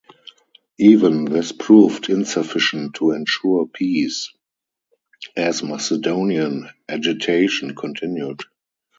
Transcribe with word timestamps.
Even 0.79 1.25
this 1.25 1.51
proved 1.51 2.09
insufficient 2.09 2.95
to 2.95 3.11
ensure 3.11 3.67
peace, 3.67 4.33
as 5.37 5.61
Macedonian 5.61 6.71
agitation 6.89 7.75
continued. 7.75 8.41